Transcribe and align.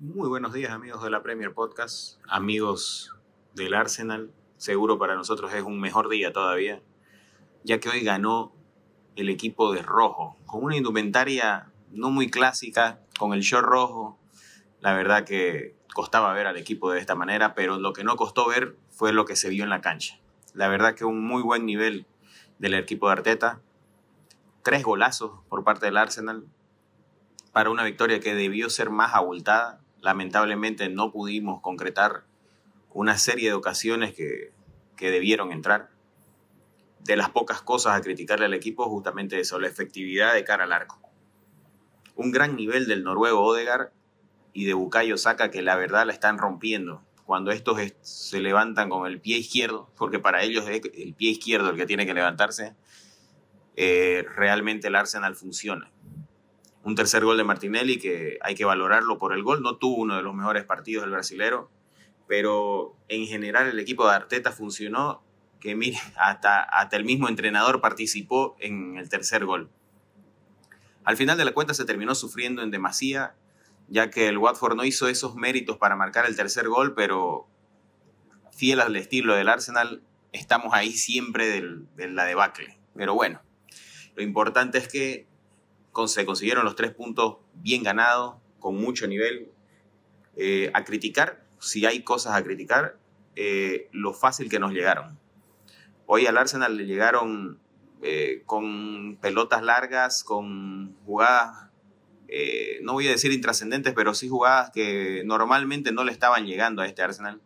Muy 0.00 0.28
buenos 0.28 0.52
días 0.52 0.70
amigos 0.70 1.02
de 1.02 1.10
la 1.10 1.24
Premier 1.24 1.52
Podcast, 1.52 2.20
amigos 2.28 3.16
del 3.56 3.74
Arsenal. 3.74 4.30
Seguro 4.56 4.96
para 4.96 5.16
nosotros 5.16 5.52
es 5.52 5.64
un 5.64 5.80
mejor 5.80 6.08
día 6.08 6.32
todavía, 6.32 6.80
ya 7.64 7.80
que 7.80 7.88
hoy 7.88 8.04
ganó 8.04 8.52
el 9.16 9.28
equipo 9.28 9.72
de 9.72 9.82
rojo, 9.82 10.36
con 10.46 10.62
una 10.62 10.76
indumentaria 10.76 11.72
no 11.90 12.10
muy 12.10 12.30
clásica, 12.30 13.00
con 13.18 13.32
el 13.32 13.40
short 13.40 13.66
rojo. 13.66 14.16
La 14.78 14.92
verdad 14.94 15.24
que 15.24 15.74
costaba 15.92 16.32
ver 16.32 16.46
al 16.46 16.58
equipo 16.58 16.92
de 16.92 17.00
esta 17.00 17.16
manera, 17.16 17.56
pero 17.56 17.80
lo 17.80 17.92
que 17.92 18.04
no 18.04 18.14
costó 18.14 18.46
ver 18.46 18.76
fue 18.90 19.12
lo 19.12 19.24
que 19.24 19.34
se 19.34 19.48
vio 19.48 19.64
en 19.64 19.70
la 19.70 19.80
cancha. 19.80 20.20
La 20.54 20.68
verdad 20.68 20.94
que 20.94 21.06
un 21.06 21.26
muy 21.26 21.42
buen 21.42 21.66
nivel 21.66 22.06
del 22.60 22.74
equipo 22.74 23.08
de 23.08 23.14
Arteta. 23.14 23.60
Tres 24.62 24.84
golazos 24.84 25.40
por 25.48 25.64
parte 25.64 25.86
del 25.86 25.96
Arsenal 25.96 26.46
para 27.52 27.70
una 27.70 27.82
victoria 27.82 28.20
que 28.20 28.36
debió 28.36 28.70
ser 28.70 28.90
más 28.90 29.14
abultada. 29.14 29.80
Lamentablemente 30.00 30.88
no 30.88 31.10
pudimos 31.10 31.60
concretar 31.60 32.24
una 32.92 33.18
serie 33.18 33.48
de 33.48 33.54
ocasiones 33.54 34.14
que, 34.14 34.52
que 34.96 35.10
debieron 35.10 35.52
entrar. 35.52 35.90
De 37.00 37.16
las 37.16 37.30
pocas 37.30 37.62
cosas 37.62 37.96
a 37.96 38.00
criticarle 38.02 38.46
al 38.46 38.54
equipo, 38.54 38.88
justamente 38.88 39.40
eso, 39.40 39.58
la 39.58 39.68
efectividad 39.68 40.34
de 40.34 40.44
cara 40.44 40.64
al 40.64 40.72
arco. 40.72 41.00
Un 42.16 42.32
gran 42.32 42.56
nivel 42.56 42.86
del 42.86 43.04
noruego 43.04 43.40
Odegar 43.40 43.92
y 44.52 44.64
de 44.64 44.74
Bukayo 44.74 45.16
Saka 45.16 45.50
que 45.50 45.62
la 45.62 45.76
verdad 45.76 46.06
la 46.06 46.12
están 46.12 46.36
rompiendo. 46.36 47.02
Cuando 47.24 47.52
estos 47.52 47.78
se 48.00 48.40
levantan 48.40 48.88
con 48.88 49.06
el 49.06 49.20
pie 49.20 49.38
izquierdo, 49.38 49.90
porque 49.96 50.18
para 50.18 50.42
ellos 50.42 50.68
es 50.68 50.82
el 50.94 51.14
pie 51.14 51.30
izquierdo 51.30 51.70
el 51.70 51.76
que 51.76 51.86
tiene 51.86 52.06
que 52.06 52.14
levantarse, 52.14 52.74
eh, 53.76 54.24
realmente 54.34 54.88
el 54.88 54.96
Arsenal 54.96 55.36
funciona. 55.36 55.90
Un 56.88 56.94
tercer 56.94 57.22
gol 57.22 57.36
de 57.36 57.44
Martinelli 57.44 57.98
que 57.98 58.38
hay 58.40 58.54
que 58.54 58.64
valorarlo 58.64 59.18
por 59.18 59.34
el 59.34 59.42
gol. 59.42 59.60
No 59.60 59.76
tuvo 59.76 59.96
uno 59.96 60.16
de 60.16 60.22
los 60.22 60.34
mejores 60.34 60.64
partidos 60.64 61.02
del 61.02 61.10
brasilero, 61.10 61.70
pero 62.26 62.96
en 63.08 63.26
general 63.26 63.66
el 63.68 63.78
equipo 63.78 64.08
de 64.08 64.14
Arteta 64.14 64.52
funcionó 64.52 65.22
que 65.60 65.74
mire, 65.74 65.98
hasta, 66.16 66.62
hasta 66.62 66.96
el 66.96 67.04
mismo 67.04 67.28
entrenador 67.28 67.82
participó 67.82 68.56
en 68.58 68.96
el 68.96 69.10
tercer 69.10 69.44
gol. 69.44 69.68
Al 71.04 71.18
final 71.18 71.36
de 71.36 71.44
la 71.44 71.52
cuenta 71.52 71.74
se 71.74 71.84
terminó 71.84 72.14
sufriendo 72.14 72.62
en 72.62 72.70
demasía 72.70 73.34
ya 73.88 74.08
que 74.08 74.28
el 74.28 74.38
Watford 74.38 74.74
no 74.74 74.86
hizo 74.86 75.08
esos 75.08 75.34
méritos 75.34 75.76
para 75.76 75.94
marcar 75.94 76.24
el 76.24 76.36
tercer 76.36 76.68
gol, 76.68 76.94
pero 76.94 77.46
fiel 78.50 78.80
al 78.80 78.96
estilo 78.96 79.34
del 79.34 79.50
Arsenal, 79.50 80.02
estamos 80.32 80.72
ahí 80.72 80.92
siempre 80.92 81.48
de 81.96 82.08
la 82.08 82.24
debacle. 82.24 82.78
Pero 82.94 83.12
bueno, 83.12 83.42
lo 84.16 84.22
importante 84.22 84.78
es 84.78 84.88
que 84.88 85.27
se 86.06 86.24
consiguieron 86.24 86.64
los 86.64 86.76
tres 86.76 86.92
puntos 86.92 87.38
bien 87.54 87.82
ganados, 87.82 88.36
con 88.58 88.76
mucho 88.76 89.06
nivel. 89.06 89.50
Eh, 90.36 90.70
a 90.72 90.84
criticar, 90.84 91.42
si 91.58 91.84
hay 91.84 92.02
cosas 92.02 92.34
a 92.34 92.44
criticar, 92.44 92.96
eh, 93.34 93.88
lo 93.92 94.14
fácil 94.14 94.48
que 94.48 94.60
nos 94.60 94.72
llegaron. 94.72 95.18
Hoy 96.06 96.26
al 96.26 96.38
Arsenal 96.38 96.76
le 96.76 96.86
llegaron 96.86 97.58
eh, 98.02 98.42
con 98.46 99.18
pelotas 99.20 99.62
largas, 99.62 100.22
con 100.22 100.94
jugadas 101.04 101.64
no 102.82 102.92
voy 102.92 103.08
a 103.08 103.10
decir 103.10 103.32
intrascendentes, 103.32 103.94
pero 103.94 104.12
sí 104.12 104.28
jugadas 104.28 104.70
que 104.70 105.22
normalmente 105.24 105.92
no 105.92 106.04
le 106.04 106.12
estaban 106.12 106.46
llegando 106.46 106.82
a 106.82 106.86
este 106.86 107.02
Arsenal. 107.02 107.40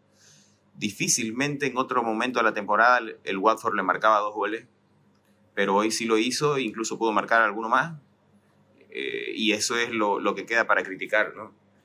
Difícilmente 0.74 1.66
en 1.66 1.76
otro 1.76 2.02
momento 2.02 2.40
de 2.40 2.44
la 2.44 2.52
temporada 2.52 2.98
el 3.22 3.38
Watford 3.38 3.76
le 3.76 3.84
marcaba 3.84 4.18
dos 4.18 4.34
goles, 4.34 4.66
pero 5.54 5.76
hoy 5.76 5.92
sí 5.92 6.04
lo 6.04 6.18
hizo, 6.18 6.58
incluso 6.58 6.98
pudo 6.98 7.12
marcar 7.12 7.42
alguno 7.42 7.68
más. 7.68 7.94
Eh, 8.94 9.32
y 9.34 9.52
eso 9.52 9.76
es 9.76 9.90
lo, 9.90 10.34
que 10.34 10.44
queda 10.44 10.66
para 10.66 10.82
criticar. 10.82 11.32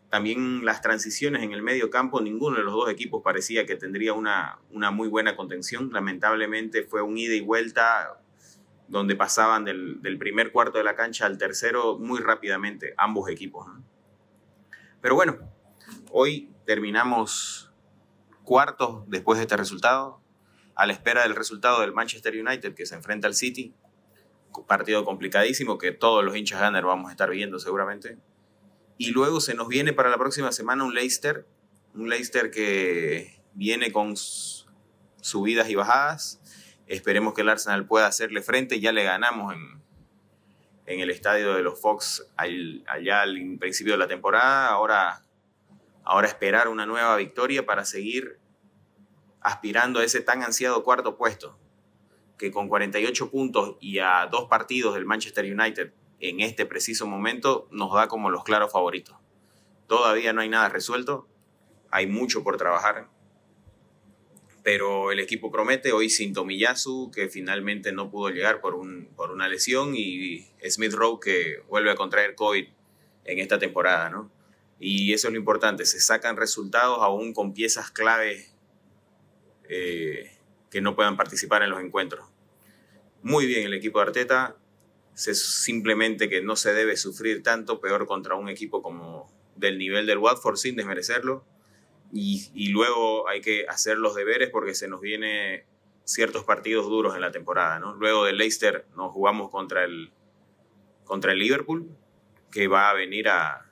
También 0.09 0.65
las 0.65 0.81
transiciones 0.81 1.41
en 1.43 1.53
el 1.53 1.61
medio 1.61 1.89
campo, 1.89 2.21
ninguno 2.21 2.57
de 2.57 2.63
los 2.63 2.73
dos 2.73 2.89
equipos 2.89 3.21
parecía 3.23 3.65
que 3.65 3.75
tendría 3.75 4.13
una, 4.13 4.59
una 4.71 4.91
muy 4.91 5.07
buena 5.07 5.35
contención. 5.35 5.89
Lamentablemente 5.93 6.83
fue 6.83 7.01
un 7.01 7.17
ida 7.17 7.33
y 7.33 7.41
vuelta 7.41 8.19
donde 8.87 9.15
pasaban 9.15 9.65
del, 9.65 10.17
primer 10.17 10.51
cuarto 10.51 10.77
de 10.77 10.83
la 10.83 10.95
cancha 10.95 11.25
al 11.25 11.37
tercero 11.37 11.97
muy 11.97 12.19
rápidamente, 12.19 12.93
ambos 12.97 13.29
equipos. 13.29 13.67
Pero 15.01 15.15
bueno, 15.15 15.37
hoy 16.11 16.49
terminamos 16.65 17.71
cuartos 18.43 19.03
después 19.07 19.37
de 19.37 19.43
este 19.43 19.57
resultado, 19.57 20.21
a 20.75 20.85
la 20.85 20.93
espera 20.93 21.23
del 21.23 21.35
resultado 21.35 21.81
del 21.81 21.91
Manchester 21.91 22.33
United 22.33 22.75
que 22.75 22.85
se 22.85 22.95
enfrenta 22.95 23.27
al 23.27 23.33
City, 23.33 23.73
partido 24.65 25.05
complicadísimo 25.05 25.77
que 25.77 25.91
todos 25.91 26.23
los 26.23 26.35
hinchas 26.35 26.61
Gunner 26.61 26.85
vamos 26.85 27.09
a 27.09 27.11
estar 27.11 27.29
viendo 27.29 27.59
seguramente. 27.59 28.17
Y 28.97 29.11
luego 29.11 29.41
se 29.41 29.53
nos 29.53 29.67
viene 29.67 29.93
para 29.93 30.09
la 30.09 30.17
próxima 30.17 30.51
semana 30.51 30.83
un 30.83 30.93
Leicester, 30.93 31.45
un 31.93 32.09
Leicester 32.09 32.49
que 32.49 33.41
viene 33.53 33.91
con 33.91 34.15
subidas 35.21 35.69
y 35.69 35.75
bajadas, 35.75 36.41
Esperemos 36.87 37.33
que 37.33 37.41
el 37.41 37.49
Arsenal 37.49 37.85
pueda 37.85 38.07
hacerle 38.07 38.41
frente. 38.41 38.79
Ya 38.79 38.93
le 38.93 39.03
ganamos 39.03 39.53
en, 39.53 39.83
en 40.85 41.01
el 41.01 41.09
estadio 41.09 41.53
de 41.53 41.61
los 41.61 41.79
Fox 41.79 42.25
allá 42.37 43.21
al 43.21 43.57
principio 43.59 43.93
de 43.93 43.99
la 43.99 44.07
temporada. 44.07 44.69
Ahora, 44.69 45.21
ahora 46.05 46.27
esperar 46.27 46.69
una 46.69 46.85
nueva 46.85 47.17
victoria 47.17 47.65
para 47.65 47.83
seguir 47.83 48.39
aspirando 49.41 49.99
a 49.99 50.05
ese 50.05 50.21
tan 50.21 50.43
ansiado 50.43 50.83
cuarto 50.83 51.17
puesto, 51.17 51.59
que 52.37 52.51
con 52.51 52.67
48 52.67 53.31
puntos 53.31 53.77
y 53.79 53.99
a 53.99 54.27
dos 54.31 54.45
partidos 54.49 54.95
del 54.95 55.05
Manchester 55.05 55.45
United 55.45 55.91
en 56.19 56.39
este 56.41 56.65
preciso 56.65 57.07
momento 57.07 57.67
nos 57.71 57.93
da 57.93 58.07
como 58.07 58.29
los 58.29 58.43
claros 58.43 58.71
favoritos. 58.71 59.15
Todavía 59.87 60.33
no 60.33 60.41
hay 60.41 60.49
nada 60.49 60.69
resuelto, 60.69 61.27
hay 61.91 62.07
mucho 62.07 62.43
por 62.43 62.57
trabajar 62.57 63.09
pero 64.67 65.13
el 65.13 65.21
equipo 65.21 65.49
promete. 65.49 65.93
Hoy 65.93 66.09
sin 66.09 66.33
Tomiyasu, 66.33 67.09
que 67.09 67.29
finalmente 67.29 67.93
no 67.93 68.11
pudo 68.11 68.31
llegar 68.31 68.59
por, 68.59 68.75
un, 68.75 69.07
por 69.15 69.31
una 69.31 69.47
lesión, 69.47 69.93
y 69.95 70.45
Smith 70.69 70.91
Rowe, 70.91 71.21
que 71.21 71.61
vuelve 71.69 71.89
a 71.89 71.95
contraer 71.95 72.35
COVID 72.35 72.67
en 73.23 73.39
esta 73.39 73.59
temporada, 73.59 74.09
¿no? 74.09 74.29
Y 74.77 75.13
eso 75.13 75.29
es 75.29 75.33
lo 75.33 75.39
importante, 75.39 75.85
se 75.85 76.01
sacan 76.01 76.35
resultados 76.35 76.97
aún 77.01 77.31
con 77.31 77.53
piezas 77.53 77.91
clave 77.91 78.45
eh, 79.69 80.36
que 80.69 80.81
no 80.81 80.95
puedan 80.95 81.17
participar 81.17 81.63
en 81.63 81.69
los 81.69 81.81
encuentros. 81.81 82.25
Muy 83.23 83.45
bien 83.45 83.65
el 83.65 83.73
equipo 83.73 83.99
de 83.99 84.05
Arteta, 84.07 84.55
simplemente 85.13 86.29
que 86.29 86.41
no 86.41 86.55
se 86.55 86.73
debe 86.73 86.97
sufrir 86.97 87.43
tanto, 87.43 87.81
peor 87.81 88.05
contra 88.05 88.35
un 88.35 88.49
equipo 88.49 88.81
como 88.81 89.31
del 89.55 89.77
nivel 89.77 90.05
del 90.05 90.19
Watford, 90.19 90.57
sin 90.57 90.75
desmerecerlo 90.75 91.45
y, 92.11 92.69
luego 92.69 93.27
hay 93.27 93.41
que 93.41 93.65
hacer 93.67 93.97
los 93.97 94.15
deberes 94.15 94.49
porque 94.49 94.73
se 94.73 94.87
nos 94.87 95.01
viene 95.01 95.65
ciertos 96.03 96.43
partidos 96.45 96.85
duros 96.85 97.15
en 97.15 97.21
la 97.21 97.31
temporada. 97.31 97.79
Luego 97.79 98.25
del 98.25 98.37
Leicester 98.37 98.85
nos 98.95 99.11
jugamos 99.11 99.51
contra 99.51 99.83
el, 99.83 100.11
contra 101.03 101.33
el 101.33 101.39
Liverpool, 101.39 101.89
que 102.51 102.67
va 102.67 102.89
a 102.89 102.93
venir 102.93 103.27
a, 103.27 103.65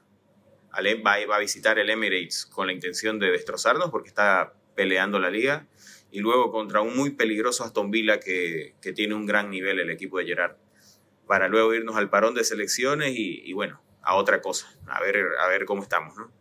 va, 0.73 1.25
va 1.25 1.35
a 1.35 1.39
visitar 1.39 1.79
el 1.79 1.89
Emirates 1.89 2.45
con 2.45 2.67
la 2.67 2.73
intención 2.73 3.19
de 3.19 3.31
destrozarnos 3.31 3.89
porque 3.89 4.09
está 4.09 4.53
peleando 4.75 5.19
la 5.19 5.29
liga. 5.29 5.67
Y 6.11 6.19
luego 6.19 6.51
contra 6.51 6.81
un 6.81 6.95
muy 6.95 7.11
peligroso 7.11 7.63
Aston 7.63 7.91
Villa 7.91 8.19
que, 8.19 8.75
que 8.81 8.93
tiene 8.93 9.15
un 9.15 9.25
gran 9.25 9.49
nivel 9.49 9.79
el 9.79 9.89
equipo 9.89 10.17
de 10.17 10.25
Gerard. 10.25 10.55
Para 11.27 11.47
luego 11.47 11.73
irnos 11.73 11.95
al 11.95 12.09
parón 12.09 12.35
de 12.35 12.43
selecciones 12.43 13.13
y, 13.15 13.41
y 13.43 13.53
bueno, 13.53 13.81
a 14.05 14.15
otra 14.15 14.41
cosa, 14.41 14.71
a 14.87 15.01
ver, 15.01 15.17
a 15.39 15.47
ver 15.47 15.65
cómo 15.65 15.81
estamos. 15.81 16.15
¿no? 16.15 16.31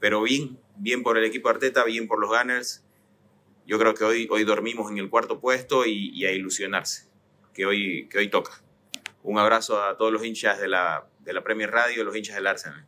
Pero 0.00 0.22
bien, 0.22 0.58
bien 0.76 1.02
por 1.02 1.18
el 1.18 1.24
equipo 1.24 1.48
Arteta, 1.48 1.84
bien 1.84 2.06
por 2.06 2.20
los 2.20 2.30
Gunners. 2.30 2.84
Yo 3.66 3.78
creo 3.78 3.94
que 3.94 4.04
hoy, 4.04 4.28
hoy 4.30 4.44
dormimos 4.44 4.90
en 4.90 4.98
el 4.98 5.10
cuarto 5.10 5.40
puesto 5.40 5.84
y, 5.84 6.24
a 6.24 6.32
ilusionarse, 6.32 7.08
que 7.52 7.66
hoy, 7.66 8.08
que 8.08 8.18
hoy 8.18 8.28
toca. 8.28 8.62
Un 9.22 9.38
abrazo 9.38 9.82
a 9.82 9.98
todos 9.98 10.12
los 10.12 10.24
hinchas 10.24 10.58
de 10.58 10.68
la, 10.68 11.06
de 11.20 11.32
la 11.34 11.42
Premier 11.42 11.70
Radio, 11.70 12.04
los 12.04 12.16
hinchas 12.16 12.36
del 12.36 12.46
Arsenal. 12.46 12.86